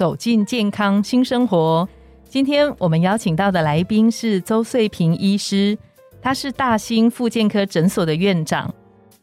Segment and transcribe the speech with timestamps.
[0.00, 1.86] 走进健康新生活。
[2.26, 5.76] 今天我们邀请到的来宾是周穗平医师，
[6.22, 8.74] 他是大兴复健科诊所的院长，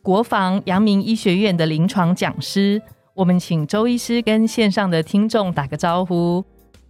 [0.04, 2.80] 国防阳明医学院的临床讲师。
[3.16, 6.46] 我们请周医师跟线上的听众打个招呼。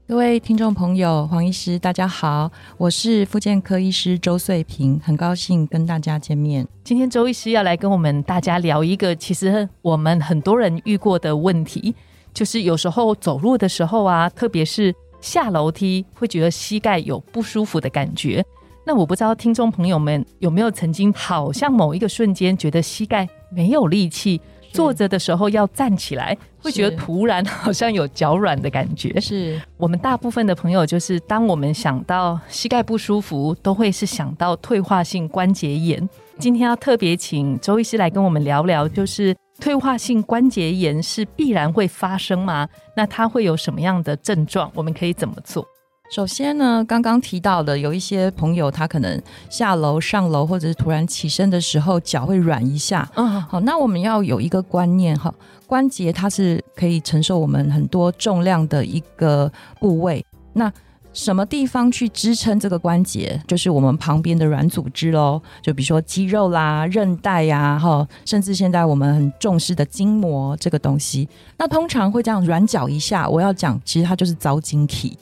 [0.06, 6.68] 各位听众朋友，黄医师，大家好，我是复健科医师周穗平，很高兴跟大家见面。
[6.84, 11.96] 今天周医师要来跟我们大家聊一个，其实我们很多人遇过的问题，
[12.38, 14.94] 就是有时候走路的时候啊，特别是。
[15.20, 18.46] 下楼梯会觉得膝盖有不舒服的感觉，
[18.86, 24.40] 那我不知道听众朋友们有没有曾经好像某一个瞬间觉得膝盖没有力气，
[24.72, 29.20] 坐着的时候要站起来，会觉得突然好像有脚软的感觉。
[29.20, 36.08] 是我们大部分的朋友，就是当我们想到膝盖不舒服，都会是想到退化性关节炎。
[36.38, 39.36] 今天要特别请周医师来跟我们聊聊，就是。
[39.60, 42.68] 退化性关节炎是必然会发生吗？
[42.96, 44.72] 那它会有什么样的症状？
[44.74, 45.66] 我们可以怎么做？
[46.10, 53.06] 首先呢，刚刚提到的有一些朋友，他可能下楼、上楼，或者是突然起身的时候脚会软一下。
[53.16, 55.34] 嗯，好，那我们要有一个观念哈，
[55.66, 60.26] 关节它是可以承受我们很多重量的一个部位。
[60.54, 60.72] 那
[61.18, 65.42] 什么地方去支撑这个关节，就是我们旁边的软组织喽。
[65.64, 71.28] 就比如说肌肉啦、韧带呀，哈，甚至现在我们很重视的筋膜这个东西，
[71.58, 73.28] 那通常会这样软脚一下。
[73.28, 75.18] 我要讲，其实它就是遭筋体，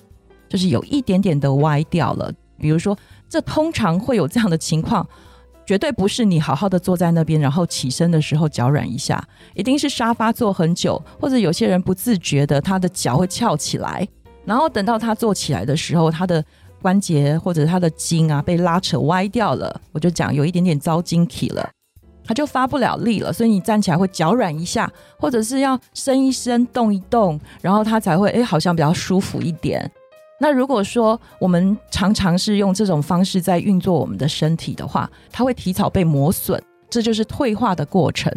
[0.49, 2.29] 就是有一点点的歪掉了。
[2.59, 2.97] 比如说，
[3.29, 5.07] 这通常会有这样的情况，
[5.65, 14.05] 绝对不是你好好的坐在那边，然后起身的时候脚软一下，一定是沙发坐很久，或者有些人不自觉的，他的脚会翘起来。
[14.45, 16.43] 然后等到他坐起来的时候，他的
[16.81, 21.67] 关节或者他的筋啊被拉扯歪掉了，我就讲有一点点遭筋体了，
[22.23, 29.91] 他就发不了力了，所以你站起来会脚软一下，或者是要伸一伸、动一动，然后他才会哎好像比较舒服一点。
[30.39, 38.31] 那如果说我们常常是用这种方式在运作我们的身体的话，它会提早被磨损，这就是退化的过程。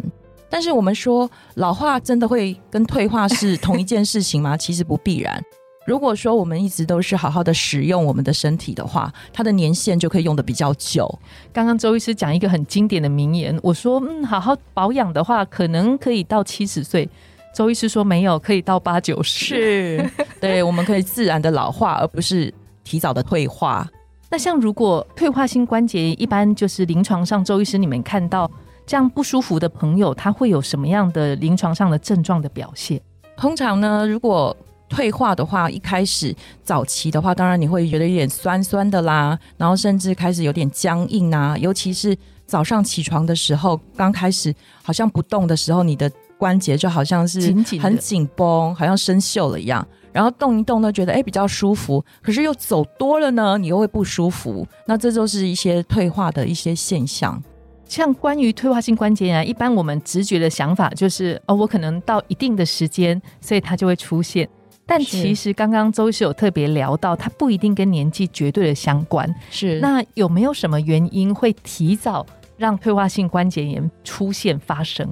[0.49, 4.57] 但是我们说老化真的会跟退化是同一件事情吗？
[4.57, 5.43] 其实不必然。
[5.89, 11.09] 如果说我们一直都是好好的使用我们的身体的话，它的年限就可以用的比较久。
[11.51, 17.09] 刚刚周医师讲一个很经典的名言，我说嗯，好好保养的话，可能可以到七十岁。
[17.55, 19.45] 周医师说没有，可以到八九十。
[19.47, 23.89] 是， 对，我们可以自然的老化，而不是提早的退化。
[24.29, 28.47] 那像如果退化性关节，一般就是临床上周医师你们看到
[28.85, 33.01] 这样不舒服的朋友，他会有什么样的临床上的症状的表现？
[33.35, 34.55] 通常呢，如果
[34.89, 41.55] 退化的话，一开始早期的话，当然你会觉得有点酸酸的啦，然后甚至开始有点僵硬啊。
[41.57, 47.39] 尤其是早上起床的时候，刚开始好像不动的时候，你的关节就好像是
[47.79, 49.87] 很紧绷，好像生锈了一样。
[50.11, 54.67] 然后动一动呢，觉得哎比较舒服，可是又走多了呢，你又会不舒服。
[54.87, 57.41] 那这就是一些退化的一些现象。
[57.85, 64.49] 像关于退化性关节炎，一般我们直觉的想法就是，哦，我可能到一定的时间，所以它就会出现。
[64.89, 69.33] 但其实刚刚周医师有特别聊到，它不一定跟年纪绝对的相关。
[69.51, 72.25] 是那有没有什么原因会提早
[72.57, 75.07] 让退化性关节炎出现发生？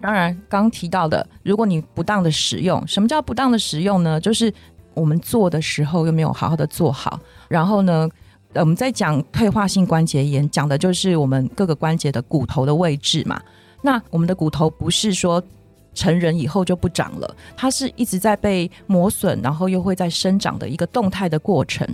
[0.00, 4.20] 当然，刚提到的，如果你不当的使用，什么叫不当的使用呢？
[4.20, 4.52] 就是
[4.94, 7.18] 我们做的时候又没有好好的做好。
[7.48, 8.08] 然后呢，
[8.54, 13.40] 我们在讲退化性关节炎，讲的就是我们各个关节的骨头的位置嘛。
[13.82, 15.42] 那我们的骨头不是说。
[15.94, 21.86] 成人以后就不长了，它是一直在被磨损，然后又会在生长的一个动态的过程。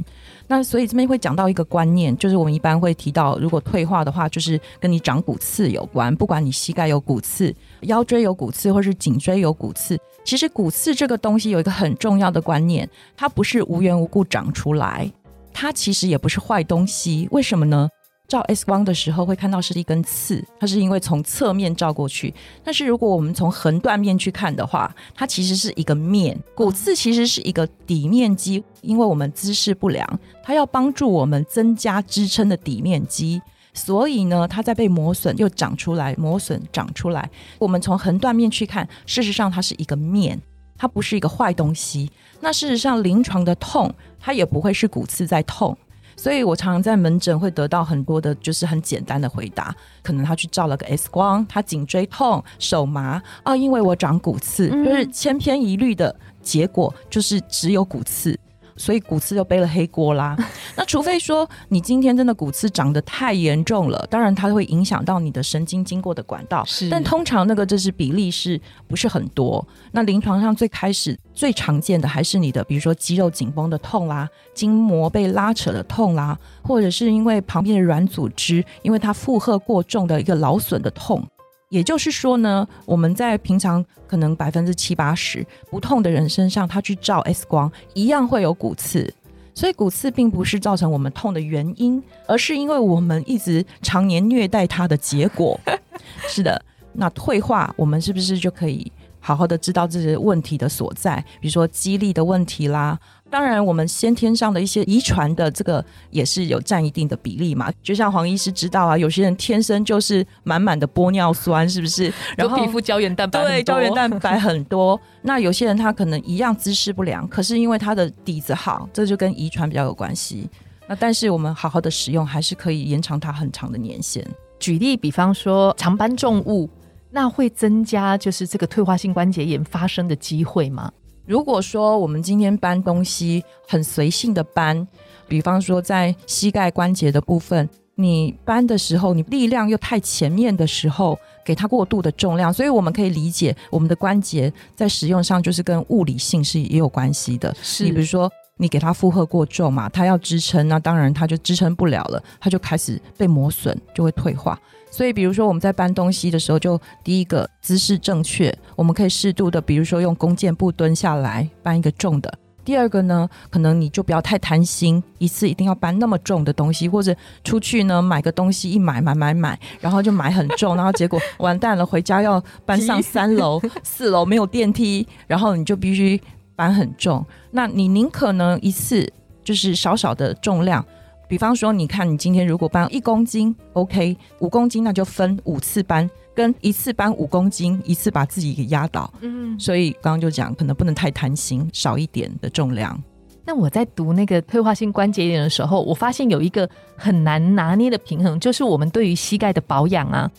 [0.48, 6.14] 那所以这边会讲到一个观念，就是我们一般会提到，如果退化的话，就是跟你长骨刺有关。
[6.14, 7.52] 不管你膝盖有骨刺、
[7.82, 15.10] 腰椎有骨刺，或是颈椎有骨刺，其实骨刺这个东西有一个很重要的观念，它不是无缘无故长出来，
[15.52, 17.26] 它其实也不是坏东西。
[17.32, 17.88] 为什么呢？
[18.28, 22.34] 照 X 光的时候会看到是一根刺，它是因为从侧面照过去。
[22.64, 26.36] 但是如果我们从横断面去看的话，它其实是一个面。
[26.54, 33.40] 骨刺其实是一个底面积，因为我们姿势不良，它要帮助我们增加支撑的底面积，
[33.72, 37.30] 所以呢，它在被磨损又长出来，磨损长出来。
[37.58, 40.40] 我们从横断面去看，事实上它是一个面。
[40.78, 42.10] 它不是一个坏东西。
[42.40, 43.90] 那事实上，临床的痛，
[44.20, 45.74] 它也不会是骨刺在痛。
[46.16, 58.38] 所以我常常在门诊会得到很多的，就是很简单的回答，可能他去照了个 X 光，他颈椎痛、手麻啊，因为我长骨刺，就是千篇一律的结果，就是只有骨刺。
[58.76, 60.36] 所以骨刺就背了黑锅啦。
[60.76, 66.64] 那除非说你今天真的骨刺长得太严重了，当然它会影响到你的神经经过的管道。
[66.64, 69.66] 是，但通常那个就是比例是不是很多？
[69.92, 81.26] 那临床上最开始最常见的还是你的，比如说肌肉紧绷的痛啦，筋膜被拉扯的痛啦，或者是因为旁边的软组织因为它负荷过重的一个劳损的痛。
[81.68, 89.12] 也就是说呢，我们在平常可能百分之七八十不痛的人身上，他去照 X 光一样会有骨刺，
[89.54, 95.58] 所以骨刺并不是造成我们痛的原因，而是因为我们一直常年虐待它的结果。
[96.28, 101.16] 是的，那退化我们是不是就可以好好的知道这些问题的所在？
[101.40, 102.98] 比如说肌力的问题啦。
[103.28, 107.70] 当然，我们先天上的一些遗传的这个也是有占一定的比例嘛。
[107.82, 112.12] 就像黄医师知道啊，有些人天生就是满满的玻尿酸，是不是？
[112.36, 114.98] 然后皮肤胶原蛋白对胶原蛋白很多。
[115.22, 120.48] 那有些人他可能一样姿势不良，可是因为他的底子好，这就跟遗传比较有关系。
[120.86, 124.24] 那但是我们好好的使用，还是可以延长它很长的年限。
[124.60, 126.70] 举例，比方说常搬重物，
[127.10, 130.90] 那会增加就是这个退化性关节炎发生的机会吗？
[131.26, 134.86] 如果说我们今天搬东西很随性的搬，
[135.26, 147.52] 比方说在膝盖关节的部分，你搬的时候，你力量又太前面的时候，给它过度的重量，所以我们可以理解，我们的关节在使用上就是跟物理性是也有关系的。
[147.60, 154.56] 是，你比如说你给它负荷过重嘛，它要支撑，那当然它就支撑不了了，它就开始被磨损，就会退化。
[154.96, 162.32] 所以，比如说我们在搬东西的时候，就第一个姿势正确，我们可以适度的，比如说用弓箭步蹲下来搬一个重的。
[162.64, 167.14] 第二个呢，可能你就不要太贪心，一次一定要搬那么重的东西，或者
[167.44, 176.18] 出去呢买个东西一买买买买，然后就买很重，然后结果完蛋了，回家要搬上三楼、 四楼没有电梯，然后你就必须
[176.56, 177.22] 搬很重。
[177.50, 179.12] 那你宁可呢一次
[179.44, 180.82] 就是少少的重量。
[181.28, 189.12] 比方说，你看，你今天如果搬一公斤，OK，五公斤那就分五次搬，跟一次搬五公斤，一次把自己给压倒。
[189.20, 193.02] 嗯，所以刚刚就讲，可能不能太贪心，少一点的重量。
[193.44, 200.30] 那我在读那个退化性关节炎的时候，我发现有一个很难拿捏的平衡，就是我们对于膝盖的保养啊。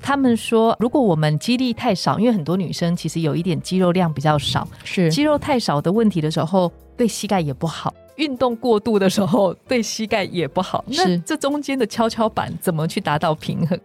[0.00, 7.94] 他们说，如果我们肌力太少，因为很多女生其实有一点肌肉量比较少，是肌肉太少的问题的时候，对膝盖也不好。
[8.16, 10.84] 运动过度的时候，对膝盖也不好。
[10.86, 13.78] 那这中间的跷跷板怎么去达到平衡？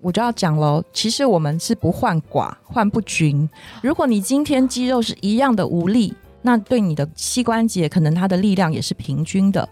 [0.00, 0.82] 我就要讲喽。
[0.92, 3.48] 其实我们是不患寡，患不均。
[3.82, 9.66] 如果你今天肌肉是一样的无力，那对你的膝关节可能它的力量也是平均的。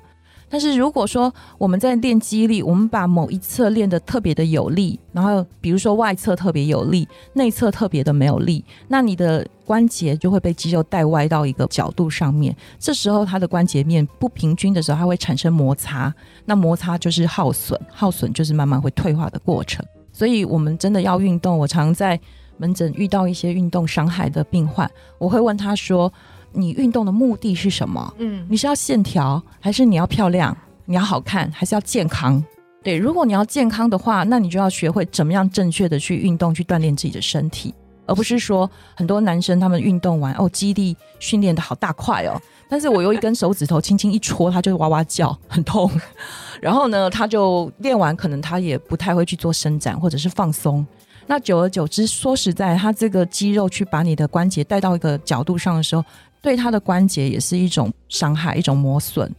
[0.52, 12.54] 但是如果说我们在练肌力，我们把某一侧练得特别的有力，然后比如说外侧特别有力，内侧特别的没有力，那你的关节就会被肌肉带歪到一个角度上面。
[12.78, 16.14] 这时候它的关节面不平均的时候，它会产生摩擦，
[16.44, 19.82] 那摩擦就是耗损，耗损就是慢慢会退化的过程。
[20.12, 21.56] 所以我们真的要运动。
[21.56, 22.20] 我常在
[22.58, 26.12] 门诊遇到一些运动伤害的病患，我会问他说。
[26.52, 28.14] 你运动的目的是什么？
[28.18, 30.56] 嗯，你是要线条，还是你要漂亮？
[30.84, 32.44] 你要好看，还是要健康？
[32.82, 37.72] 对，如果你要健康的话，那你就要学会怎么样正确的去运动，去锻炼自己的身体，
[38.06, 42.34] 而不是说很多男生他们运动完哦，肌力训练的好大块哦，
[42.68, 45.88] 但是我用一根手指头轻轻一戳，他就哇哇叫，很痛。
[46.60, 50.84] 然后呢，他就练完，可能他也不太会去做伸展或者是放松。
[51.28, 56.04] 那久而久之，说实在，他这个肌肉去把你的关节带到一个角度上的时候。
[56.42, 59.32] 对他的关节也是一种伤害，一种磨损。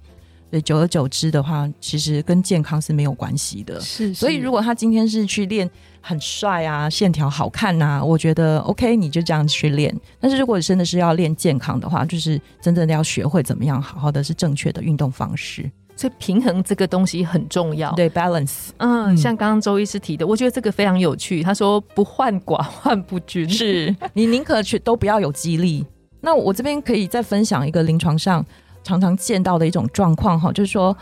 [0.49, 3.81] 对，久而久之的话，其实跟健康是没有关系的。
[3.81, 5.67] 是，所以如果他今天是去练
[5.99, 9.91] 很帅啊，线条好看呐，我觉得 OK，你就这样去练。
[10.19, 15.69] 但是如果真的是要练健康的话，就是真正的要学会怎么样好好的是正确的运动方式。
[15.95, 17.91] 所以平衡这个东西很重要。
[17.93, 18.69] 对，balance。
[18.77, 21.41] 嗯，像刚刚周医师提的，我觉得这个非常有趣。
[21.41, 23.49] 他说不患寡，患不均。
[23.49, 25.83] 是你宁可去都不要有激励。
[26.25, 28.43] 那我这边可以再分享一个临床上
[28.81, 30.95] 常常见到的一种状况哈，就是说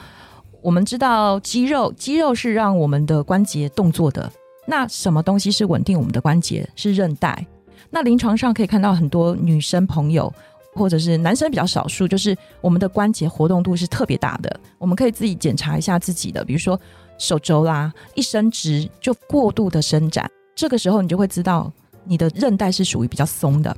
[0.63, 4.31] 我们知道肌肉，肌肉是让我们的关节动作的。
[4.65, 6.67] 那什么东西是稳定我们的关节？
[6.75, 7.45] 是韧带。
[7.91, 10.33] 那临床上可以看到很多女生朋友，
[10.73, 14.59] 或者是男生比较少数，就是我们的关节活动度是特别大的。
[14.79, 16.79] 我们可以自己检查一下自己的，比如说
[17.19, 21.71] 手肘啦，一伸直就过度的伸展，这个时候你就会知道
[22.05, 23.75] 你的韧带是属于比较松的。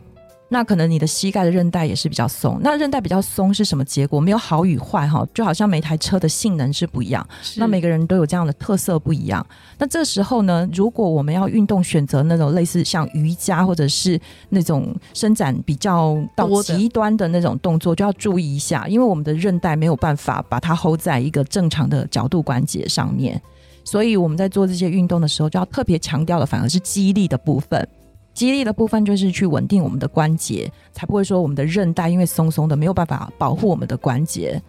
[0.53, 2.60] 那可能你的膝盖的韧带也是比较松。
[2.62, 4.22] 那韧带比较松是什么结果？
[4.22, 9.43] 没有好与坏哈，就好像每台车的性能是不一样，那每个人都有这样的特色不一样。
[9.79, 14.19] 那这时候呢，如果我们要运动，选择那种类似像瑜伽或者是
[14.50, 23.41] 那种伸展比较到极端的那种动作，就要注意一下，因为我们的韧带没有办法把它 hold 在一个正常的角度关节上面。
[23.83, 27.88] 所以我们在做这些运动的时候，就要特别强调的，反而是肌力的部分。
[28.34, 34.62] 肌力的部分就是去稳定我们的关节，才不会说我们的韧带因为松松的没有办法保护我们的关节。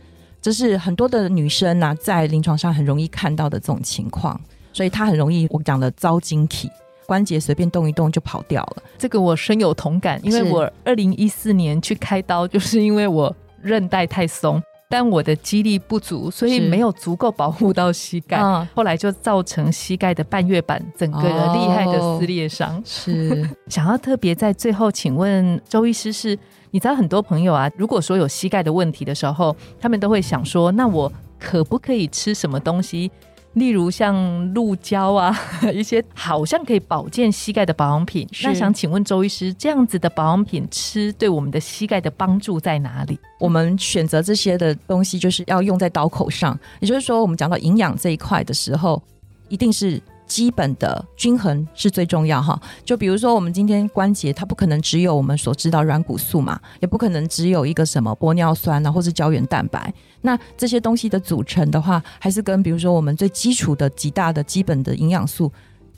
[0.42, 4.38] 这是很多的女生呢，在临床上很容易看到的这种情况，
[4.72, 6.70] 所以她很容易我讲的遭晶体，
[7.06, 8.82] 关节随便动一动就跑掉了。
[8.98, 14.62] 这个我深有同感，因为我二零一四年去开刀，就是因为我韧带太松。
[14.96, 18.38] 但我的肌力不足，所以没有足够保护到膝盖，
[18.76, 22.80] 后来就造成膝盖的半月板整个厉害的撕裂伤。
[22.84, 26.38] 是 想要特别在最后请问周医师，是
[26.70, 33.10] 你知道很多朋友啊，如果说有膝盖的问题的时候，他们都会想说，那我可不可以吃什么东西？
[33.54, 35.36] 例如像鹿胶啊，
[35.74, 38.28] 一些好像可以保健膝盖的保养品。
[38.42, 43.18] 那想请问周医师，这样子的保养品吃对我们的膝盖的帮助在哪里？
[43.40, 46.58] 我们选择这些的东西，就是要用在刀口上。
[46.80, 49.02] 也就是说，我们讲到营养这一块的时候，
[49.48, 50.00] 一定是。
[50.26, 59.92] 基本的均衡是最重要哈，就比如说我们今天关节，它不可能只有我们所知道软骨素嘛，也不可能只有一个什么玻尿酸啊，或是胶原蛋白。
[60.22, 65.52] 那这些东西的组成的话，还是跟比如说我们最基础的几大的基本的营养素。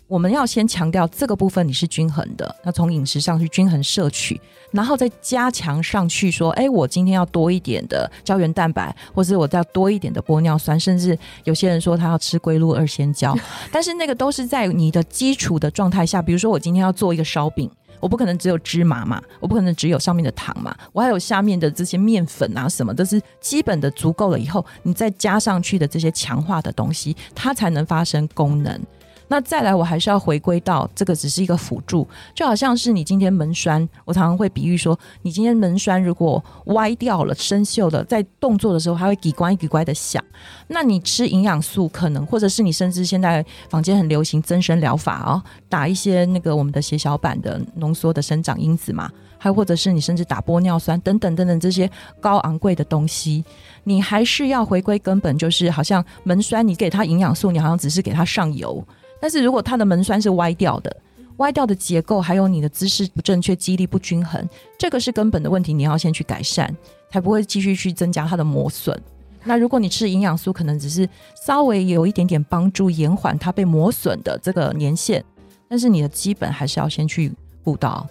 [0.08, 13.36] 我们要先强调这个部分你是均衡的，那从饮食上去均衡摄取，然后再加强上去说，哎，我今天要多一点的胶原蛋白，或者我再多一点的玻尿酸，甚至有些人说他要吃龟鹿二仙胶，
[13.72, 28.80] 但是那个都是在你的基础的状态下，比如说我今天要做一个烧饼，我不可能只有芝麻嘛，我不可能只有上面的糖嘛，我还有下面的这些面粉啊什么，都是基本的足够了以后，你再加上去的这些强化的东西，它才能发生功能。
[29.28, 40.22] 那再来，我还是要回归到这个只是一个辅助，就好像是你今天门栓，我常常会比喻说，你今天门栓如果歪掉了、生锈的，在动作的时候还会叽乖叽乖的响。
[40.68, 51.90] 那你吃营养素可能，或者是你甚至现在坊间很流行增生疗法哦，打一些那个我们的血小板的浓缩的生长因子嘛，还或者是你甚至打玻尿酸等等等等这些
[52.20, 53.44] 高昂贵的东西，
[53.82, 58.84] 你还是要回归根本，就是好像门栓，你给它营养素，你好像只是给它上油。
[59.26, 60.96] 但是如果它的门栓是歪掉的，
[61.38, 66.72] 歪掉的结构，还有你的姿势不正确、肌力不均衡，这个是根本的问题，你要先去改善，
[67.10, 68.96] 才不会继续去增加它的磨损。
[69.42, 71.08] 那如果你吃营养素，可能只是
[71.44, 75.24] 稍微有一点点帮助，延缓它被磨损的这个年限，
[75.68, 77.32] 但是你的基本还是要先去
[77.64, 78.06] 补到。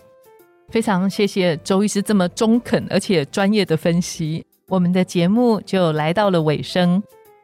[0.68, 7.02] 非常谢谢周医师这么中肯而且专业的分析，我们的节目就来到了尾声，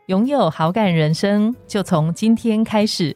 [0.07, 3.15] 拥有好感人生就从今天开始。